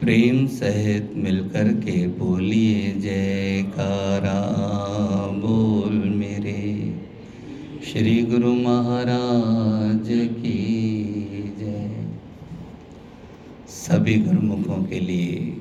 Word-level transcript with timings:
प्रेम 0.00 0.46
सहित 0.46 1.12
मिलकर 1.16 1.68
के 1.80 2.06
बोलिए 2.06 2.92
जयकारा 2.92 4.40
बोल 5.36 5.96
मेरे। 6.16 6.62
श्री 7.84 8.14
गुरु 8.22 8.52
महाराज 8.54 10.08
की 10.36 10.58
जय। 11.58 12.06
सभी 13.68 14.14
गुरुमुखों 14.14 14.82
के 14.84 15.00
लिए 15.00 15.56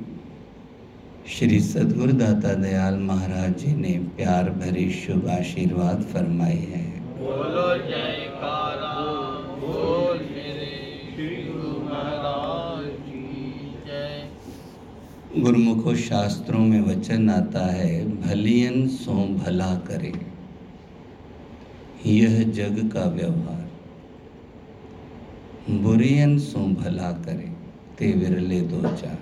श्री 1.30 1.60
सदगुरुदाता 1.60 2.54
दयाल 2.54 3.00
महाराज 3.00 3.58
जी 3.58 3.76
ने 3.76 3.98
प्यार 4.18 4.50
भरी 4.50 4.90
शुभ 4.92 5.28
आशीर्वाद 5.30 6.06
फरमाई 6.14 6.64
है। 6.70 6.86
बोलो 7.18 7.68
जयकारा 7.88 8.96
बोल 9.58 10.18
मेरे। 10.18 10.72
श्री 11.16 11.36
गुरु 11.44 11.72
महाराज 11.84 12.88
की 12.88 13.74
जय 13.88 14.30
गुरुमुखो 15.38 15.96
शास्त्रों 15.96 16.60
में 16.60 16.82
वचन 16.82 17.30
आता 17.30 17.74
है, 17.74 18.22
भलियन 18.22 18.88
सो 18.88 19.12
भला 19.12 19.76
करे। 19.76 20.14
यह 22.06 22.44
जग 22.44 22.92
का 22.94 23.06
व्यवहार। 23.10 23.70
बुरियन 25.72 26.40
सो 26.40 26.60
भला 26.60 27.12
करे, 27.12 27.52
ते 27.98 28.12
विरले 28.12 28.62
दो 28.62 28.82
चार। 28.82 29.18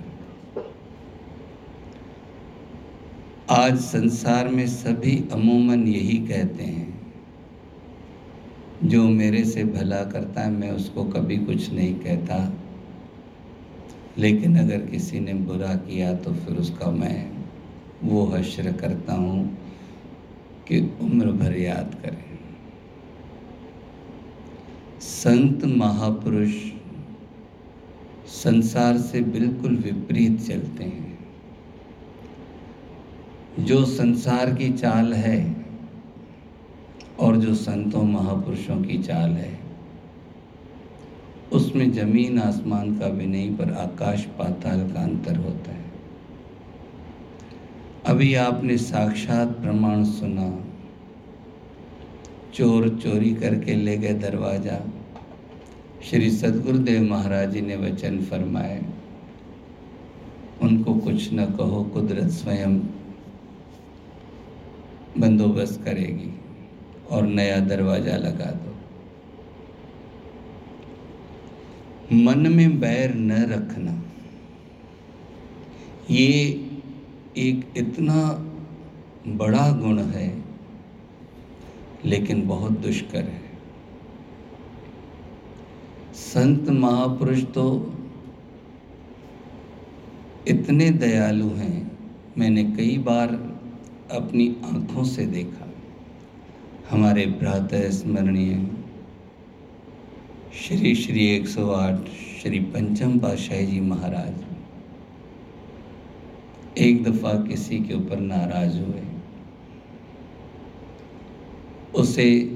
आज 3.50 3.78
संसार 3.78 4.48
में 4.48 4.66
सभी 4.66 5.28
अमूमन 5.32 5.88
यही 5.88 6.18
कहते 6.18 6.64
हैं, 6.64 7.12
जो 8.84 9.08
मेरे 9.08 9.44
से 9.44 9.64
भला 9.64 10.04
करता 10.04 10.40
है, 10.40 10.50
मैं 10.50 10.70
उसको 10.70 11.04
कभी 11.04 11.36
कुछ 11.36 11.72
नहीं 11.72 11.94
कहता। 11.94 12.52
लेकिन 14.18 14.58
अगर 14.58 14.86
किसी 14.86 15.20
ने 15.20 15.34
बुरा 15.34 15.74
किया 15.74 16.12
तो 16.14 16.32
फिर 16.34 16.56
उसका 16.56 16.90
मैं 16.90 17.30
वो 18.02 18.24
हश्र 18.26 18.72
करता 18.72 19.14
हूँ 19.14 19.58
कि 20.68 20.78
उम्र 21.00 21.32
भर 21.32 21.56
याद 21.56 21.94
करें। 22.04 22.24
संत 25.00 25.64
महापुरुष 25.76 26.54
संसार 28.34 28.98
से 28.98 29.20
बिल्कुल 29.20 29.76
विपरीत 29.76 30.40
चलते 30.40 30.84
हैं। 30.84 31.18
जो 33.58 33.84
संसार 33.84 34.54
की 34.54 34.72
चाल 34.72 35.12
है 35.14 35.38
और 37.20 37.36
जो 37.36 37.54
संतों 37.54 38.02
महापुरुषों 38.04 38.82
की 38.82 38.98
चाल 39.02 39.30
है 39.30 39.65
उसमें 41.76 41.92
ज़मीन 41.92 42.38
आसमान 42.38 42.98
का 42.98 43.08
भी 43.08 43.26
नहीं, 43.26 43.56
पर 43.56 43.72
आकाश 43.72 44.24
पाताल 44.38 44.80
का 44.92 45.00
अंतर 45.00 45.36
होता 45.36 45.72
है। 45.72 45.84
अभी 48.06 48.34
आपने 48.34 48.76
साक्षात 48.76 49.48
प्रमाण 49.48 50.04
सुना। 50.04 50.46
चोर 52.54 52.88
चोरी 52.96 53.32
करके 53.34 53.74
ले 53.74 53.96
गए 53.96 54.14
दरवाज़ा। 54.14 54.78
श्री 56.04 56.30
सदगुरुदेव 56.30 57.02
महाराज 57.02 57.52
जी 57.52 57.60
ने 57.60 57.76
वचन 57.76 58.18
फरमाए। 58.24 58.80
उनको 60.62 60.94
कुछ 60.94 61.32
न 61.32 61.44
कहो, 61.52 61.82
कुदरत 61.84 62.30
स्वयं 62.30 62.78
बंदोबस्त 65.18 65.82
करेगी 65.84 66.32
और 67.10 67.26
नया 67.26 67.60
दरवाज़ा 67.66 68.16
लगा 68.16 68.50
दो। 68.52 68.75
मन 72.12 72.52
में 72.52 72.78
बैर 72.80 73.14
न 73.14 73.42
रखना। 73.44 73.92
ये 76.10 76.28
एक 77.36 77.72
इतना 77.76 78.22
बड़ा 79.36 79.70
गुण 79.72 79.98
है, 79.98 80.28
लेकिन 82.04 82.46
बहुत 82.48 82.78
दुष्कर 82.78 83.24
है। 83.24 83.44
संत 86.14 86.68
महापुरुष 86.70 87.42
तो 87.44 87.66
इतने 90.48 90.90
दयालु 90.90 91.48
हैं, 91.48 91.90
मैंने 92.38 92.64
कई 92.64 92.96
बार 92.98 93.28
अपनी 94.12 94.48
आँखों 94.64 95.04
से 95.04 95.26
देखा। 95.26 95.66
हमारे 96.90 97.26
प्रातः 97.26 97.90
स्मरणीय 97.90 98.54
श्री 100.56 100.94
श्री 100.94 101.36
108 101.36 102.06
श्री 102.42 102.60
पंचम 102.60 103.18
पातशाही 103.18 103.66
जी 103.66 103.80
महाराज। 103.80 104.34
एक 106.78 107.04
दफ़ा 107.04 107.32
किसी 107.32 107.78
के 107.78 107.94
ऊपर 107.94 108.20
नाराज़ 108.20 108.78
हुए। 108.78 109.02
उसे 111.94 112.50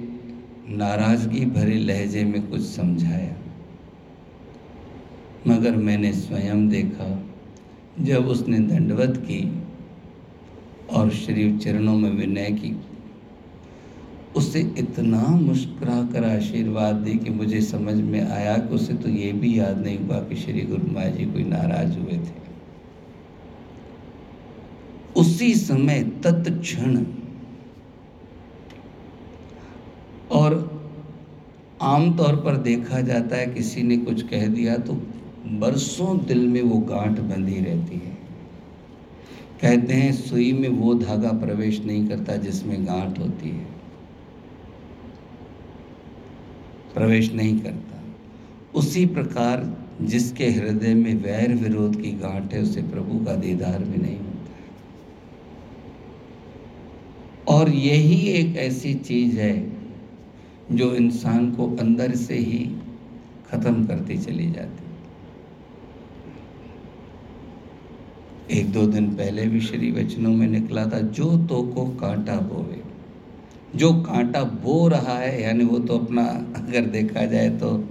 नाराज़गी 0.69 1.47
भरे 1.47 1.75
लहजे 1.75 2.25
में 2.25 2.51
कुछ 2.51 2.61
समझाया। 2.61 3.37
मगर 5.47 5.77
मैंने 5.77 6.13
स्वयं 6.13 6.69
देखा, 6.69 7.25
जब 8.01 8.27
उसने 8.27 8.59
दंडवत 8.59 9.17
की 9.17 9.63
और 10.91 11.11
श्री 11.11 11.59
चरणों 11.59 11.99
में 11.99 12.11
विनय 12.11 12.51
की 12.51 12.81
उसे 14.37 14.61
इतना 14.79 15.23
मुस्कुरा 15.29 16.03
कर 16.13 16.25
आशीर्वाद 16.27 16.97
दी 16.97 17.15
कि 17.19 17.31
मुझे 17.31 17.61
समझ 17.61 17.95
में 17.95 18.21
आया 18.23 18.57
कि 18.59 18.75
उसे 18.75 18.95
तो 18.95 19.09
ये 19.09 19.33
भी 19.33 19.59
याद 19.59 19.79
नहीं 19.79 19.99
हुआ 19.99 20.19
कि 20.19 20.37
श्री 20.37 20.61
गुरु 20.63 20.93
माया 20.93 21.11
जी 21.11 21.25
कोई 21.25 21.45
नाराज़ 21.45 21.99
हुए 21.99 22.19
थे। 22.19 22.39
उसी 25.17 25.55
समय 25.55 26.03
तत्क्षण 26.25 27.05
और 30.31 30.59
आमतौर 31.83 32.37
पर 32.37 32.57
देखा 32.63 33.01
जाता 33.01 33.37
है 33.37 33.47
किसी 33.47 33.83
ने 33.83 33.97
कुछ 33.97 34.23
कह 34.23 34.47
दिया 34.47 34.77
तो 34.79 34.93
बरसों 35.61 36.17
दिल 36.27 36.47
में 36.49 36.63
वो 36.63 36.79
गांठ 36.87 37.21
बंधी 37.21 37.59
रहती 37.61 37.97
है। 37.97 38.19
कहते 39.61 39.95
हैं 39.95 40.13
सुई 40.13 40.53
में 40.53 40.69
वो 40.69 40.95
धागा 40.95 41.33
प्रवेश 41.39 41.81
नहीं 41.81 42.07
करता 42.09 42.37
जिसमें 42.37 42.87
गांठ 42.87 43.19
होती 43.19 43.49
है। 43.49 43.80
प्रवेश 46.95 47.33
नहीं 47.33 47.61
करता। 47.61 48.03
उसी 48.75 49.07
प्रकार 49.07 49.87
जिसके 50.03 50.51
हृदय 50.51 50.95
में 50.95 51.15
वैर 51.15 51.55
विरोध 51.55 52.03
की 52.03 52.13
गांठ 52.13 52.53
है, 52.55 52.63
उसे 52.63 52.83
प्रभु 52.83 53.25
का 53.25 53.35
दीदार 53.35 53.79
भी 53.79 53.99
नहीं 54.03 54.19
होता। 54.19 54.29
और 57.49 57.71
यही 57.71 58.29
एक 58.29 58.57
ऐसी 58.57 58.95
चीज़ 58.95 59.39
है 59.39 59.73
जो 60.73 60.95
इंसान 60.95 61.51
को 61.51 61.77
अंदर 61.77 62.15
से 62.15 62.35
ही 62.35 62.77
खत्म 63.51 63.87
करती 63.87 64.19
चली 64.19 64.51
जाती। 64.51 64.85
एक 68.59 68.73
दो 68.73 68.87
दिन 68.87 69.07
पहले 69.07 69.47
भी 69.47 69.61
श्री 69.61 69.91
वचनों 69.93 70.31
में 70.31 70.47
निकला 70.47 70.87
था, 70.87 71.01
जो 71.01 71.39
तो 71.47 71.63
को 71.63 71.87
कांटा 71.87 72.37
बोवे। 72.37 72.90
जो 73.77 73.93
कांटा 73.93 74.43
बो 74.43 74.89
रहा 74.89 75.19
है, 75.19 75.43
यानी 75.43 75.65
वो 75.65 75.79
तो 75.79 75.99
अपना 75.99 76.23
अगर 76.57 76.87
देखा 76.87 77.25
जाए 77.25 77.51
तो 77.51 77.85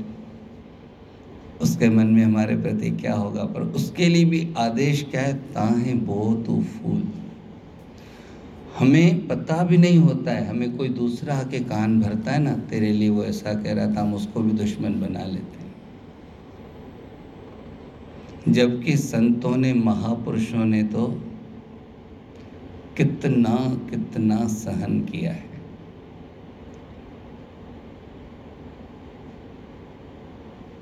उसके 1.62 1.90
मन 1.90 2.07
में 2.07 2.23
हमारे 2.25 2.56
प्रति 2.56 2.90
क्या 2.91 3.13
होगा? 3.13 3.44
पर 3.44 3.62
उसके 3.62 4.07
लिए 4.07 4.25
भी 4.25 4.53
आदेश 4.57 5.06
क्या 5.12 5.22
है? 5.22 5.34
ताहे 5.34 5.94
बो 5.94 6.34
तू 6.47 6.62
फूल। 6.63 7.03
हमें 8.79 9.28
पता 9.28 9.63
भी 9.63 9.78
नहीं 9.78 9.97
होता 9.97 10.31
है, 10.31 10.47
हमें 10.47 10.78
कोई 10.78 10.90
दूसरा 10.90 11.35
आके 11.35 11.59
कान 11.59 12.00
भरता 12.01 12.31
है 12.31 12.40
ना, 12.40 12.53
तेरे 12.53 12.91
लिए 12.94 13.09
वो 13.09 13.23
ऐसा 13.23 13.53
कह 13.53 13.73
रहा 13.73 13.96
था, 13.96 14.01
हम 14.01 14.13
उसको 14.13 14.40
भी 14.40 14.51
दुश्मन 14.51 15.00
बना 15.01 15.25
लेते 15.25 15.63
हैं। 15.63 15.75
जबकि 18.53 18.97
संतों 18.97 19.58
ने, 19.58 19.73
महापुरुषों 19.73 20.66
ने 20.66 20.84
तो 20.84 21.08
कितना 22.97 23.55
कितना 23.90 24.47
सहन 24.47 25.02
किया 25.02 25.32
है। 25.32 25.59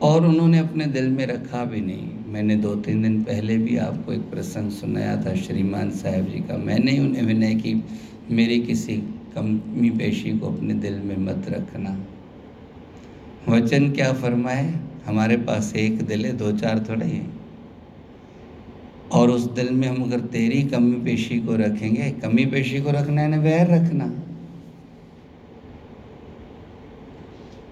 और 0.08 0.26
उन्होंने 0.26 0.60
अपने 0.60 0.86
दिल 0.86 1.10
में 1.10 1.26
रखा 1.26 1.64
भी 1.66 1.82
नहीं। 1.82 2.10
मैंने 2.28 2.56
दो 2.56 2.74
तीन 2.76 3.02
दिन 3.04 3.22
पहले 3.24 3.58
भी 3.58 3.78
आपको 3.78 4.14
एक 4.14 4.30
प्रसंग 4.32 4.72
सुनाया 4.72 5.16
था 5.26 5.34
श्रीमान 5.36 5.90
साहब 5.92 6.26
जी 6.26 6.40
का। 6.40 6.58
मैंने 6.58 6.92
ही 6.92 7.00
उन्हें 7.00 7.24
विनय 7.24 7.56
की, 7.56 7.74
मेरी 8.32 8.60
किसी 8.62 8.98
कमी 9.36 9.90
पेशी 9.90 10.38
को 10.40 10.48
अपने 10.48 10.74
दिल 10.74 11.00
में 11.00 11.18
मत 11.18 11.50
रखना। 11.50 11.98
वचन 13.50 13.92
क्या 13.92 14.12
फरमाए? 14.14 14.74
हमारे 15.06 15.38
पास 15.38 15.74
एक 15.76 16.02
दिल 16.02 16.26
है, 16.26 16.32
दो 16.34 16.52
चार 16.52 16.86
थोड़े 16.90 17.06
हैं। 17.06 17.28
और 19.12 19.30
उस 19.30 19.44
दिल 19.52 19.70
में 19.72 19.88
हम 19.88 20.04
अगर 20.04 20.20
तेरी 20.20 20.62
कमी 20.64 20.96
पेशी 21.02 21.40
को 21.40 21.56
रखेंगे, 21.56 22.10
कमी 22.22 22.46
पेशी 22.46 22.82
को 22.82 22.92
रखना 22.92 23.22
है 23.22 23.28
ना 23.28 23.38
वैर 23.38 23.68
रखना 23.68 24.08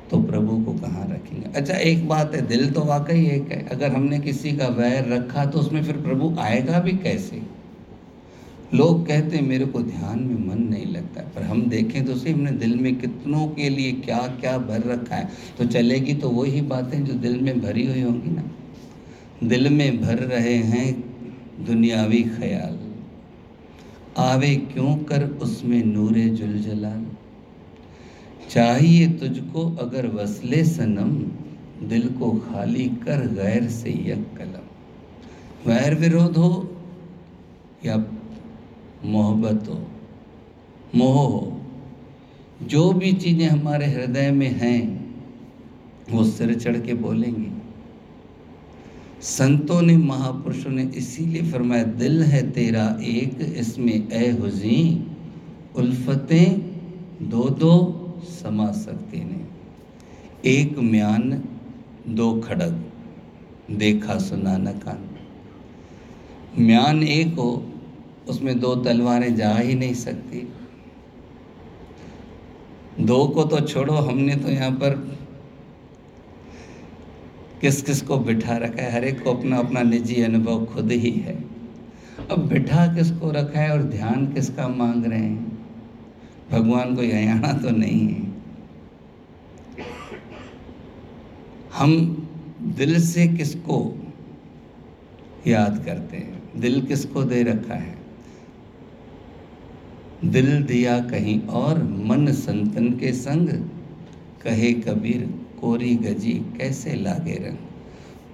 तो 0.09 0.21
प्रभु 0.21 0.57
को 0.65 0.73
कहाँ 0.79 1.07
रखेंगे 1.07 1.44
अच्छा 1.55 1.73
एक 1.73 2.07
बात 2.07 2.35
है, 2.35 2.41
दिल 2.47 2.71
तो 2.71 2.81
वाकई 2.81 3.25
एक 3.25 3.51
है। 3.51 3.65
अगर 3.67 3.91
हमने 3.91 4.19
किसी 4.19 4.51
का 4.51 4.67
वैर 4.67 5.05
रखा 5.09 5.45
तो 5.45 5.59
उसमें 5.59 5.83
फिर 5.83 5.97
प्रभु 5.97 6.35
आएगा 6.39 6.79
भी 6.79 6.91
कैसे? 6.91 7.41
लोग 8.73 9.07
कहते 9.07 9.35
हैं, 9.37 9.43
मेरे 9.43 9.65
को 9.65 9.81
ध्यान 9.81 10.19
में 10.19 10.47
मन 10.47 10.61
नहीं 10.63 10.85
लगता 10.85 11.21
पर 11.35 11.41
हम 11.41 11.61
देखें 11.61 12.05
तो 12.05 12.15
सही 12.15 12.33
हमने 12.33 12.51
दिल 12.51 12.75
में 12.75 12.95
कितनों 12.95 13.47
के 13.47 13.69
लिए 13.69 13.91
क्या 13.91 14.19
क्या 14.41 14.57
भर 14.57 14.81
रखा 14.81 15.15
है। 15.15 15.29
तो 15.57 15.65
चलेगी 15.65 16.13
तो 16.13 16.29
वही 16.29 16.61
बातें 16.61 17.03
जो 17.05 17.13
दिल 17.13 17.39
में 17.41 17.61
भरी 17.61 17.85
हुई 17.87 18.01
होंगी 18.01 18.31
ना। 18.31 18.43
दिल 19.43 19.69
में 19.69 20.01
भर 20.01 20.15
रहे 20.15 20.55
हैं 20.55 21.03
दुनियावी 21.65 22.23
ख्याल। 22.23 22.77
आवे 24.17 24.55
क्यों 24.73 24.95
कर 24.97 25.23
उसमें 25.41 25.83
नूरे 25.85 26.25
जुलजलाल? 26.29 27.05
चाहिए 28.49 29.07
तुझको 29.07 29.69
अगर 29.75 30.07
वसले 30.07 30.63
सनम 30.63 31.11
दिल 31.83 32.07
को 32.09 32.31
खाली 32.31 32.87
कर 32.87 33.25
गैर 33.27 33.67
से 33.69 33.89
यक 33.89 34.25
कलम। 34.37 35.69
वैर 35.69 35.95
विरोध 35.95 36.37
हो 36.37 36.77
या 37.85 37.97
मोहब्बत 39.05 39.67
हो, 39.69 39.87
मोह 40.95 41.15
हो, 41.15 41.61
जो 42.63 42.91
भी 42.93 43.13
चीज़ें 43.13 43.47
हमारे 43.47 43.85
हृदय 43.85 44.31
में 44.31 44.49
हैं, 44.49 44.81
वो 46.11 46.23
सिर 46.23 46.53
चढ़ 46.59 46.79
के 46.79 46.93
बोलेंगे। 46.93 47.51
संतों 49.21 49.81
ने, 49.81 49.97
महापुरुषों 49.97 50.71
ने 50.71 50.83
इसीलिए 50.83 51.51
फरमाया, 51.51 51.83
दिल 51.83 52.23
है 52.23 52.51
तेरा 52.51 52.85
एक, 53.01 53.41
इसमें 53.57 54.11
ए 54.11 54.29
हुजी, 54.31 55.07
उल्फतें 55.75 57.29
दो 57.29 57.49
दो 57.49 57.73
समा 58.23 58.71
सकते 58.71 59.17
ने 59.17 59.43
एक 60.49 60.79
म्यान 60.79 61.43
दो 62.09 62.41
खड़ग, 62.41 62.83
देखा 63.71 64.17
सुना 64.17 64.57
न 64.57 64.65
कान। 64.65 65.09
म्यान 66.59 67.03
एक 67.03 67.33
हो, 67.33 67.65
उसमें 68.29 68.59
दो 68.59 68.75
तलवारें 68.75 69.35
जा 69.35 69.55
ही 69.55 69.73
नहीं 69.75 69.93
सकती। 69.93 70.53
दो 72.99 73.27
को 73.27 73.43
तो 73.43 73.59
छोड़ो, 73.59 73.93
हमने 73.93 74.35
तो 74.35 74.49
यहाँ 74.49 74.71
पर 74.71 75.17
किस 77.61 77.81
किस 77.81 78.01
को 78.01 78.17
बिठा 78.17 78.57
रखा 78.57 78.83
है? 78.83 78.91
हर 78.91 79.03
एक 79.03 79.23
को 79.23 79.33
अपना 79.33 79.57
अपना 79.57 79.81
निजी 79.81 80.21
अनुभव 80.21 80.65
खुद 80.65 80.91
ही 80.91 81.11
है। 81.11 81.43
अब 82.31 82.47
बिठा 82.47 82.95
किसको 82.95 83.31
रखा 83.31 83.59
है 83.59 83.71
और 83.71 83.83
ध्यान 83.83 84.33
किसका 84.33 84.67
मांग 84.67 85.05
रहे 85.05 85.19
हैं? 85.19 85.57
भगवान 86.51 86.95
को 86.95 87.03
यहाँ 87.03 87.61
तो 87.61 87.69
नहीं 87.69 88.07
है। 88.07 88.24
हम 91.77 92.21
दिल 92.61 93.01
से 93.01 93.27
किसको 93.27 93.99
याद 95.47 95.85
करते 95.85 96.17
हैं? 96.17 96.43
दिल 96.57 96.81
किसको 96.81 97.23
दे 97.23 97.43
रखा 97.43 97.73
है? 97.73 97.95
दिल 100.25 100.63
दिया 100.63 100.99
कहीं 100.99 101.41
और, 101.41 101.83
मन 101.83 102.31
संतन 102.31 102.89
के 102.89 103.13
संग। 103.13 103.49
कहे 104.43 104.73
कबीर, 104.73 105.39
कोरी 105.61 105.95
गजी 105.95 106.33
कैसे 106.33 106.95
लागे 106.95 107.33
रंग? 107.33 107.57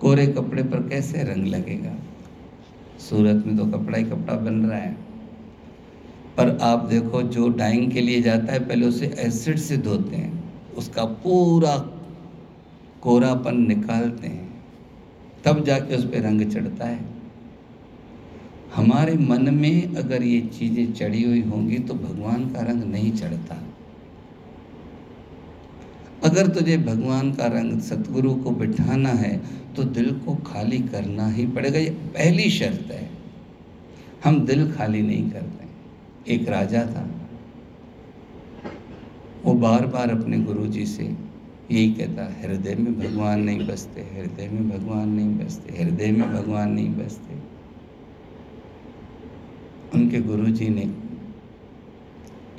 कोरे 0.02 0.28
कपड़े 0.28 0.64
पर 0.64 0.90
कैसे 0.90 1.24
रंग 1.24 1.48
लगेगा? 1.48 1.96
सूरत 3.10 3.44
में 3.46 3.58
तो 3.58 3.66
कपड़ा 3.66 3.98
ही 3.98 4.04
कपड़ा 4.04 4.36
बन 4.36 4.54
रहा 4.54 4.80
है। 4.80 4.94
पर 6.38 6.58
आप 6.62 6.80
देखो, 6.80 7.22
जो 7.22 7.50
डाइंग 7.50 7.92
के 7.92 8.02
लिए 8.02 8.22
जाता 8.22 8.54
है, 8.54 8.68
पहले 8.68 8.86
उसे 8.86 9.16
एसिड 9.20 9.58
से 9.58 9.78
धोते 9.78 10.16
हैं। 10.16 10.54
उसका 10.78 11.06
पूरा 11.06 11.98
कोरापन 13.02 13.58
निकालते 13.68 14.28
हैं, 14.28 14.50
तब 15.46 15.64
जाके 15.66 15.96
उस 15.96 16.04
पर 16.06 16.22
रंग 16.22 16.42
चढ़ता 16.52 16.86
है। 16.86 17.00
हमारे 18.76 19.14
मन 19.20 19.54
में 19.54 19.96
अगर 19.96 20.24
ये 20.24 20.40
चीज़ें 20.50 20.94
चढ़ी 20.94 21.24
हुई 21.24 21.42
होंगी 21.42 21.78
तो 21.80 21.94
भगवान 21.96 22.50
का 22.50 22.62
रंग 22.62 22.84
नहीं 22.84 23.12
चढ़ता। 23.12 23.58
अगर 26.24 26.48
तुझे 26.48 26.78
भगवान 26.78 27.32
का 27.32 27.48
रंग 27.50 27.80
सतगुरु 27.82 28.34
को 28.34 28.52
बिठाना 28.52 29.10
है 29.16 29.36
तो 29.76 29.84
दिल 29.90 30.12
को 30.20 30.36
खाली 30.46 30.80
करना 30.86 31.28
ही 31.28 31.46
पड़ेगा। 31.48 31.80
ये 31.80 31.90
पहली 32.16 32.50
शर्त 32.50 32.92
है। 32.92 33.10
हम 34.24 34.40
दिल 34.46 34.72
खाली 34.72 35.02
नहीं 35.02 35.30
करते। 35.32 36.34
एक 36.34 36.48
राजा 36.50 36.86
था। 36.86 37.10
वो 39.46 39.54
बार 39.58 39.86
बार 39.88 40.10
अपने 40.12 40.40
गुरु 40.40 40.68
जी 40.68 40.86
से 40.86 41.04
यही 41.72 41.94
कहता, 41.94 42.42
हृदय 42.42 42.76
में 42.76 43.00
भगवान 43.00 43.40
नहीं 43.40 43.68
बसते, 43.68 44.02
हृदय 44.02 44.50
में 44.50 44.70
भगवान 44.70 45.10
नहीं 45.10 45.38
बसते, 45.38 45.84
हृदय 45.84 46.12
में 46.12 46.34
भगवान 46.34 46.72
नहीं 46.72 46.90
बसते। 46.90 47.36
उनके 49.94 50.22
गुरुजी 50.22 50.70
ने 50.70 50.96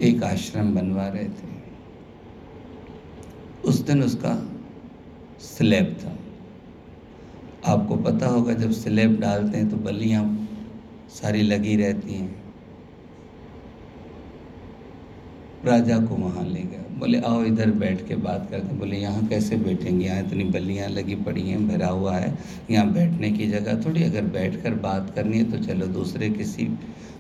एक 0.01 0.23
आश्रम 0.23 0.75
बनवा 0.75 1.09
रहे 1.09 1.25
थे। 1.25 1.53
उस 3.65 3.81
दिन 3.81 4.03
उसका 4.03 4.53
स्लैब 5.41 5.97
था। 6.05 6.19
आपको 7.73 7.97
पता 7.97 8.27
होगा, 8.27 8.55
जब 8.55 8.71
स्लैब 8.71 9.21
डालते 9.21 9.59
हैं 9.59 9.71
तो 9.71 9.77
बलियाँ 9.77 10.49
सारी 11.11 11.43
लगी 11.43 11.77
रहती 11.77 12.15
हैं। 12.15 12.42
राजा 15.65 15.99
को 15.99 16.15
वहाँ 16.15 16.45
ले 16.45 16.61
गया 16.61 16.81
बोले, 16.99 17.19
आओ 17.21 17.43
इधर 17.45 17.71
बैठ 17.73 18.07
के 18.09 18.17
बात 18.17 18.49
करते 18.51 18.75
बोले, 18.77 18.97
यहाँ 18.97 19.27
कैसे 19.29 19.57
बैठेंगे? 19.57 20.05
यहाँ 20.07 20.23
इतनी 20.23 20.45
बल्लियाँ 20.45 20.89
लगी 20.89 21.15
पड़ी 21.15 21.43
हैं, 21.43 21.67
भरा 21.69 21.89
हुआ 21.89 22.17
है। 22.17 22.37
यहाँ 22.71 22.93
बैठने 22.93 23.31
की 23.31 23.47
जगह 23.51 23.81
थोड़ी, 23.85 24.03
अगर 24.03 24.23
बैठ 24.23 24.63
कर 24.63 24.75
बात 24.75 25.13
करनी 25.15 25.39
है 25.39 25.51
तो 25.51 25.59
चलो 25.59 25.87
दूसरे 25.87 26.31
किसी 26.31 26.69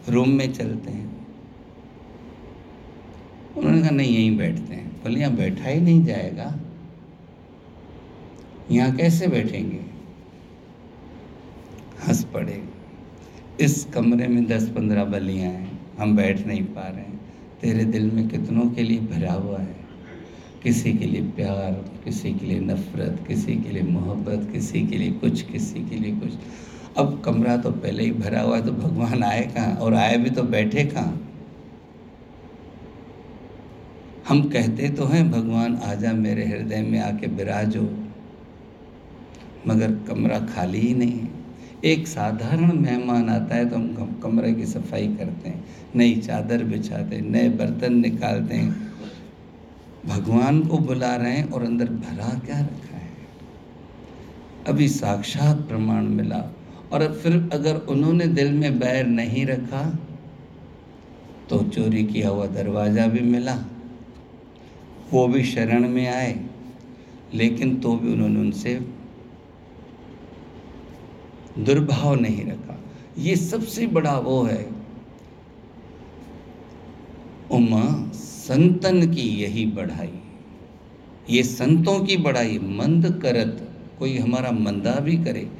रूम 0.08 0.28
में 0.28 0.52
चलते 0.52 0.90
हैं। 0.90 1.10
उन्होंने 3.56 3.80
कहा, 3.80 3.90
नहीं, 3.90 4.14
यहीं 4.14 4.36
बैठते 4.36 4.74
हैं। 4.74 4.90
बोले, 5.02 5.20
यहाँ 5.20 5.34
बैठा 5.36 5.68
ही 5.68 5.80
नहीं 5.80 6.04
जाएगा। 6.04 6.54
यहाँ 8.70 8.96
कैसे 8.96 9.26
बैठेंगे? 9.26 9.80
हंस 12.06 12.24
पड़े। 12.24 12.62
इस 13.60 13.84
कमरे 13.84 14.28
में 14.28 14.46
दस 14.46 14.68
पंद्रह 14.68 15.04
बलियाँ 15.04 15.50
हैं। 15.50 15.80
हम 15.98 16.16
बैठ 16.16 16.46
नहीं 16.46 16.62
पा 16.64 16.88
रहे 16.88 17.04
हैं। 17.04 17.20
तेरे 17.62 17.84
दिल 17.84 18.10
में 18.10 18.28
कितनों 18.28 18.70
के 18.70 18.82
लिए 18.82 18.98
भरा 18.98 19.32
हुआ 19.32 19.58
है? 19.58 19.76
किसी 20.62 20.92
के 20.92 21.06
लिए 21.06 21.22
प्यार, 21.22 21.84
किसी 22.04 22.34
के 22.34 22.46
लिए 22.46 22.60
नफ़रत, 22.60 23.24
किसी 23.28 23.56
के 23.56 23.70
लिए 23.70 23.82
मोहब्बत, 23.82 24.52
किसी 24.52 24.86
के 24.86 24.98
लिए 24.98 25.12
कुछ, 25.12 25.42
किसी 25.42 25.80
के 25.80 25.96
लिए 25.96 26.16
कुछ। 26.16 26.32
अब 26.96 27.22
कमरा 27.24 27.56
तो 27.56 27.70
पहले 27.70 28.04
ही 28.04 28.10
भरा 28.10 28.40
हुआ 28.40 28.56
है 28.56 28.66
तो 28.66 28.72
भगवान 28.72 29.22
आए 29.22 29.52
कहाँ? 29.54 29.76
और 29.76 29.94
आए 29.94 30.16
भी 30.16 30.30
तो 30.30 30.42
बैठे 30.42 30.84
कहाँ? 30.84 31.28
हम 34.28 34.42
कहते 34.42 34.88
तो 34.88 35.04
हैं, 35.04 35.30
भगवान, 35.30 35.76
आजा 35.76 36.12
मेरे 36.12 36.44
हृदय 36.44 36.82
में 36.82 37.00
आके 37.00 37.26
विराजो 37.26 37.98
मगर 39.66 39.94
कमरा 40.08 40.38
खाली 40.38 40.78
ही 40.78 40.94
नहीं 40.94 41.12
है। 41.12 41.41
एक 41.84 42.06
साधारण 42.08 42.72
मेहमान 42.72 43.28
आता 43.28 43.54
है 43.54 43.68
तो 43.68 43.76
हम 43.76 44.18
कमरे 44.22 44.52
की 44.54 44.66
सफ़ाई 44.66 45.06
करते 45.08 45.48
हैं। 45.48 45.64
नई 45.96 46.14
चादर 46.16 46.62
बिछाते 46.64 47.16
हैं, 47.16 47.22
नए 47.22 47.48
बर्तन 47.50 47.96
निकालते 47.96 48.54
हैं। 48.54 48.70
भगवान 50.06 50.60
को 50.60 50.78
बुला 50.80 51.14
रहे 51.16 51.32
हैं 51.32 51.50
और 51.50 51.62
अंदर 51.64 51.88
भरा 51.88 52.28
क्या 52.38 52.58
रखा 52.60 52.96
है? 52.96 53.10
अभी 54.66 54.88
साक्षात 54.90 55.66
प्रमाण 55.68 56.06
मिला। 56.10 56.42
और 56.92 57.06
फिर 57.14 57.36
अगर 57.52 57.76
उन्होंने 57.88 58.26
दिल 58.28 58.52
में 58.52 58.78
बैर 58.78 59.06
नहीं 59.08 59.44
रखा 59.46 59.82
तो 61.50 61.62
चोरी 61.66 62.04
किया 62.04 62.28
हुआ 62.28 62.46
दरवाज़ा 62.52 63.06
भी 63.06 63.20
मिला। 63.22 63.54
वो 65.12 65.26
भी 65.28 65.44
शरण 65.44 65.88
में 65.88 66.06
आए, 66.08 66.34
लेकिन 67.34 67.74
तो 67.76 67.96
भी 67.96 68.12
उन्होंने 68.12 68.40
उनसे 68.40 68.74
दुर्भाव 71.58 72.14
नहीं 72.14 72.46
रखा। 72.46 72.80
ये 73.18 73.36
सबसे 73.36 73.86
बड़ा 73.86 74.18
वो 74.18 74.42
है। 74.42 74.70
उमा 77.50 78.10
संतन 78.14 79.14
की 79.14 79.20
यही 79.20 79.66
बढ़ाई। 79.66 80.12
ये 81.30 81.42
संतों 81.42 82.00
की 82.00 82.16
बढ़ाई 82.16 82.58
मंद 82.58 83.20
करत, 83.22 83.70
कोई 83.98 84.18
हमारा 84.18 84.50
मंदा 84.50 84.94
भी 84.94 85.16
करे। 85.16 85.50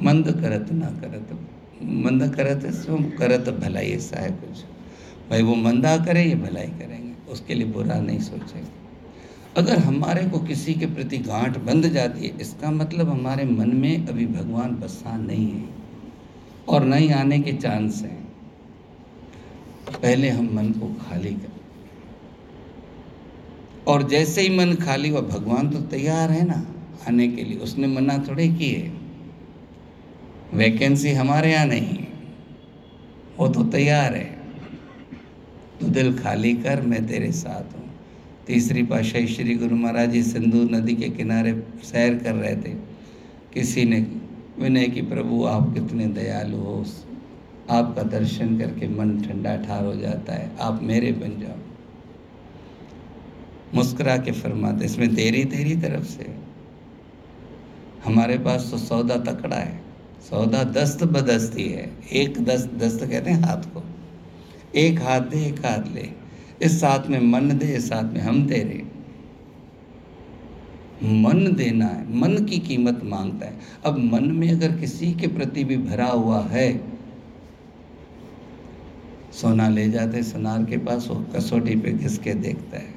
मंद 0.00 0.26
करत 0.26 0.72
ना 0.72 0.86
करत। 0.86 1.40
मंद 1.82 2.34
करत 2.36 2.74
सो 2.74 2.96
करत 3.18 3.48
भलाई 3.48 3.86
ऐसा 3.86 4.20
है 4.20 4.30
कुछ। 4.30 4.58
भाई 5.30 5.42
वो 5.42 5.54
मंदा 5.54 5.96
करे, 5.96 6.24
ये 6.24 6.34
भलाई 6.34 6.66
करेंगे। 6.66 7.32
उसके 7.32 7.54
लिए 7.54 7.66
बुरा 7.66 8.00
नहीं 8.00 8.18
सोचेंगे। 8.18 8.81
अगर 9.56 9.78
हमारे 9.78 10.24
को 10.24 10.38
किसी 10.38 10.74
के 10.74 10.86
प्रति 10.86 11.18
गांठ 11.18 11.56
बंध 11.58 11.86
जाती 11.86 12.26
है, 12.26 12.38
इसका 12.40 12.70
मतलब 12.70 13.08
हमारे 13.08 13.44
मन 13.44 13.74
में 13.76 14.06
अभी 14.06 14.26
भगवान 14.26 14.74
बसा 14.76 15.16
नहीं 15.16 15.50
है 15.50 15.68
और 16.68 16.84
नहीं 16.84 17.10
आने 17.12 17.38
के 17.40 17.52
चांस 17.52 18.02
हैं। 18.02 18.20
पहले 19.92 20.28
हम 20.28 20.48
मन 20.52 20.70
को 20.72 20.86
खाली 21.00 21.30
करें। 21.30 21.60
और 23.86 24.08
जैसे 24.08 24.40
ही 24.40 24.56
मन 24.56 24.74
खाली 24.76 25.08
हुआ 25.08 25.20
भगवान 25.20 25.68
तो 25.70 25.80
तैयार 25.88 26.30
है 26.30 26.44
ना 26.46 26.64
आने 27.08 27.28
के 27.28 27.44
लिए। 27.44 27.58
उसने 27.58 27.86
मना 27.86 28.18
थोड़े 28.18 28.48
किए। 28.48 28.90
वैकेंसी 30.54 31.12
हमारे 31.12 31.52
यहाँ 31.52 31.66
नहीं 31.66 31.98
वो 33.38 33.48
तो 33.48 33.62
तैयार 33.64 34.14
है। 34.14 34.24
तो 35.80 35.86
दिल 35.88 36.18
खाली 36.18 36.54
कर, 36.54 36.80
मैं 36.80 37.06
तेरे 37.06 37.30
साथ 37.32 37.76
हूँ। 37.76 37.81
तीसरी 38.46 38.82
पाशाही 38.82 39.26
श्री 39.26 39.54
गुरु 39.54 39.76
महाराज 39.76 40.10
जी 40.10 40.22
सिंधु 40.22 40.58
नदी 40.58 40.96
के 40.96 41.08
किनारे 41.08 41.66
सैर 41.84 42.18
कर 42.18 42.34
रहे 42.34 42.56
थे। 42.56 42.74
किसी 43.54 43.84
ने 43.84 44.00
विनय 44.58 44.84
की, 44.84 45.02
प्रभु, 45.02 45.44
आप 45.44 45.74
कितने 45.74 46.06
दयालु 46.06 46.56
हो। 46.56 46.84
आपका 47.70 48.02
दर्शन 48.02 48.58
करके 48.58 48.88
मन 48.88 49.22
ठंडा 49.22 49.56
ठार 49.56 49.84
हो 49.84 49.96
जाता 49.96 50.32
है। 50.32 50.56
आप 50.60 50.80
मेरे 50.82 51.12
बन 51.12 51.40
जाओ। 51.40 51.56
मुस्कुरा 53.74 54.16
के 54.16 54.32
फरमाते, 54.32 54.84
इसमें 54.84 55.14
तेरी 55.14 55.44
तेरी 55.44 55.76
तरफ़ 55.76 56.04
से। 56.04 56.36
हमारे 58.04 58.38
पास 58.38 58.68
तो 58.70 58.78
सौदा 58.78 59.16
तकड़ा 59.16 59.56
है। 59.56 59.82
सौदा 60.30 60.64
दस्त 60.64 61.04
बदस्ती 61.04 61.64
है। 61.64 61.92
एक 62.12 62.44
दस्त 62.44 62.74
दस्त 62.74 63.04
कहते 63.04 63.30
हैं 63.30 63.40
हाथ 63.40 63.62
को। 63.62 63.84
एक 64.76 65.02
हाथ 65.02 65.20
दे, 65.20 65.46
एक 65.46 65.58
हाथ 65.66 65.94
ले। 65.94 66.21
इस 66.62 66.80
साथ 66.80 67.08
में 67.08 67.20
मन 67.20 67.58
दे, 67.58 67.66
इस 67.66 67.88
साथ 67.88 68.12
में 68.12 68.20
हम 68.20 68.48
रहे। 68.50 68.92
मन 71.04 71.54
देना 71.56 71.86
है, 71.86 72.16
मन 72.16 72.44
की 72.44 72.58
कीमत 72.58 73.00
माँगता 73.04 73.46
है। 73.46 73.58
अब 73.86 73.98
मन 73.98 74.24
में 74.24 74.52
अगर 74.52 74.72
किसी 74.72 75.12
के 75.12 75.26
प्रति 75.26 75.64
भी 75.64 75.76
भरा 75.76 76.06
हुआ 76.06 76.42
है, 76.42 76.80
सोना 79.32 79.68
ले 79.68 79.90
जाते, 79.90 80.22
सोनार 80.22 80.64
के 80.64 80.76
पास 80.76 81.08
वो 81.08 81.26
कसौटी 81.36 81.76
पे 81.76 81.92
घिस 81.92 82.18
के 82.18 82.34
देखता 82.34 82.78
है। 82.78 82.94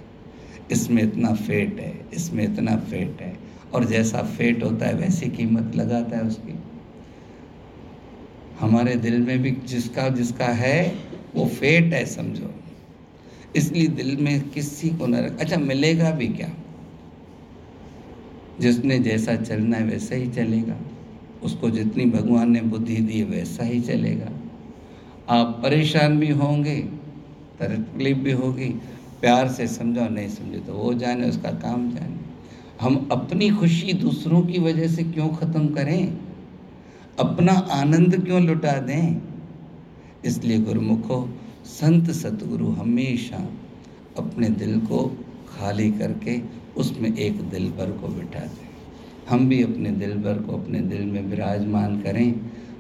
इसमें 0.72 1.04
इतना 1.04 1.34
फेट 1.34 1.80
है, 1.80 2.06
इसमें 2.14 2.44
इतना 2.44 2.78
फेट 2.78 3.22
है, 3.22 3.38
और 3.74 3.86
जैसा 3.86 4.22
फेट 4.22 4.64
होता 4.64 4.86
है, 4.86 4.94
वैसी 4.94 5.30
कीमत 5.30 5.76
लगाता 5.76 6.18
है 6.18 6.24
उसकी। 6.24 6.60
हमारे 8.60 8.96
दिल 8.96 9.22
में 9.22 9.42
भी 9.42 9.52
जिसका 9.52 10.10
जिसका 10.10 10.46
है, 10.46 10.96
वो 11.36 11.46
फेट 11.46 11.94
है, 11.94 12.06
समझो। 12.06 12.54
इसलिए 13.56 13.88
दिल 13.88 14.18
में 14.18 14.50
किसी 14.50 14.90
को 14.90 15.08
न 15.08 15.16
रख 15.16 15.40
अच्छा 15.40 15.58
मिलेगा 15.58 16.12
भी 16.12 16.28
क्या? 16.28 16.50
जिसने 18.60 19.00
जैसा 19.00 19.36
चलना 19.36 19.78
है 19.78 19.84
वैसा 19.84 20.16
ही 20.16 20.28
चलेगा। 20.28 20.76
उसको 21.44 21.70
जितनी 21.70 22.06
भगवान 22.06 22.52
ने 22.52 22.62
बुद्धि 22.62 22.96
दी 22.96 23.24
वैसा 23.24 23.64
ही 23.64 23.82
चलेगा। 23.82 24.30
आप 25.30 25.60
परेशान 25.64 26.20
भी 26.20 26.30
होंगे, 26.30 26.76
तकलीफ़ 27.60 28.18
भी 28.18 28.32
होगी। 28.32 28.70
प्यार 29.22 29.48
से 29.48 29.68
समझो, 29.68 30.10
नहीं 30.10 30.30
समझे 30.30 30.58
तो 30.58 30.74
वो 30.74 30.94
जाने, 30.94 31.30
उसका 31.30 31.52
काम 31.52 31.92
जाने। 31.92 32.16
हम 32.82 33.10
अपनी 33.12 33.50
खुशी 33.50 33.94
दूसरों 33.94 34.42
की 34.42 34.60
वजह 34.60 34.88
से 34.88 35.04
क्यों 35.04 35.30
ख़त्म 35.30 35.68
करें? 35.68 36.18
अपना 37.20 37.54
आनंद 37.54 38.26
क्यों 38.26 38.42
लुटा 38.42 38.72
दें? 38.72 39.22
इसलिए 40.26 40.60
गुरुमुखो 40.60 41.30
संत 41.66 42.12
सतगुरु 42.12 42.68
हमेशा 42.68 43.50
अपने 44.18 44.50
दिल 44.50 44.80
को 44.80 45.26
खाली 45.50 45.92
करके 45.92 46.42
उसमें 46.78 47.18
एक 47.18 47.42
दिल 47.42 47.72
भर 47.72 47.92
को 47.92 48.08
बिठा 48.08 48.40
दें 48.40 48.66
हम 49.30 49.50
भी 49.50 49.64
अपने 49.64 49.90
दिल 49.92 50.14
भर 50.14 50.42
को 50.42 50.58
अपने 50.58 50.80
दिल 50.80 51.02
में 51.02 51.24
विराजमान 51.24 52.02
करें, 52.02 52.34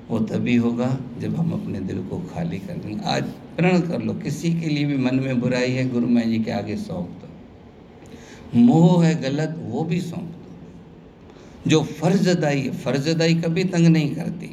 वो 0.09 0.19
तभी 0.19 0.55
होगा 0.55 0.99
जब 1.19 1.35
हम 1.35 1.51
अपने 1.51 1.79
दिल 1.79 1.97
को 1.97 2.19
खाली 2.19 2.57
कर 2.57 2.73
देंगे 2.73 3.03
आज 3.05 3.23
प्रण 3.57 3.79
कर 3.81 4.01
लो, 4.01 4.13
किसी 4.13 4.53
के 4.53 4.67
लिए 4.67 4.85
भी 4.85 4.97
मन 4.97 5.15
में 5.15 5.39
बुराई 5.39 5.71
है, 5.71 5.89
गुरु 5.89 6.07
मैं 6.07 6.29
जी 6.29 6.39
के 6.39 6.51
आगे 6.51 6.75
सौंप 6.77 7.07
दो। 7.07 8.59
मोह 8.59 9.05
है, 9.05 9.21
गलत, 9.21 9.55
वो 9.59 9.83
भी 9.83 10.01
सौंप 10.01 10.23
दो। 10.23 11.69
जो 11.69 11.83
फर्जदाई 11.83 12.61
है, 12.61 12.71
फर्जदाई 12.71 13.35
कभी 13.35 13.63
तंग 13.63 13.87
नहीं 13.87 14.15
करती। 14.15 14.47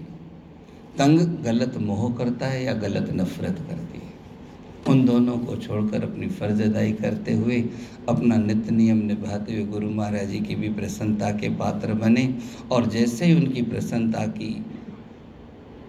तंग 0.98 1.20
गलत 1.20 1.76
मोह 1.76 2.14
करता 2.14 2.46
है 2.46 2.64
या 2.64 2.72
गलत 2.72 3.10
नफरत 3.12 3.56
करता 3.58 3.74
है। 3.74 3.91
उन 4.88 5.04
दोनों 5.06 5.36
को 5.38 5.56
छोड़कर 5.56 6.02
अपनी 6.02 6.28
फ़र्ज़ 6.28 6.62
अदाई 6.62 6.92
करते 6.92 7.34
हुए 7.34 7.60
अपना 8.08 8.36
नित्य 8.36 8.70
नियम 8.70 8.98
निभाते 8.98 9.52
हुए 9.54 9.64
गुरु 9.64 9.90
महाराज 9.90 10.28
जी 10.28 10.40
की 10.40 10.54
भी 10.54 10.68
प्रसन्नता 10.68 11.30
के 11.30 11.48
पात्र 11.48 11.94
बने 11.94 12.34
और 12.72 12.86
जैसे 12.86 13.26
ही 13.26 13.34
उनकी 13.34 13.62
प्रसन्नता 13.62 14.26
की 14.26 14.52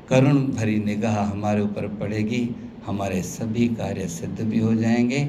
करुण 0.09 0.37
भरी 0.47 0.77
निगाह 0.77 1.19
हमारे 1.23 1.61
ऊपर 1.61 1.87
पड़ेगी, 1.87 2.49
हमारे 2.85 3.21
सभी 3.21 3.67
कार्य 3.67 4.07
सिद्ध 4.07 4.41
भी 4.41 4.59
हो 4.59 4.73
जाएँगे, 4.75 5.23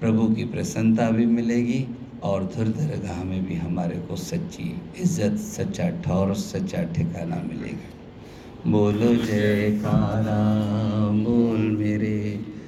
प्रभु 0.00 0.28
की 0.34 0.44
प्रसन्नता 0.44 1.10
भी 1.10 1.26
मिलेगी 1.26 1.84
और 2.22 2.44
धुर 2.56 2.68
दरगाह 2.68 3.22
में 3.24 3.44
भी 3.46 3.54
हमारे 3.54 3.98
को 3.98 4.16
सच्ची 4.16 4.74
इज़्ज़त, 5.00 5.38
सच्चा 5.38 5.88
ठौर, 6.04 6.34
सच्चा 6.34 6.82
ठिकाना 6.94 7.42
मिलेगा। 7.42 8.70
बोलो 8.70 9.14
जय 9.14 9.24
जयकारा 9.26 10.40
बोल 11.22 11.60
मेरे। 11.78 12.51